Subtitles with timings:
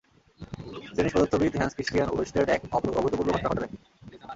[0.95, 3.71] Dennis পদার্থবিদ Hans Christian Oersted এক অভূতপূর্ব ঘটনা ঘটালেন।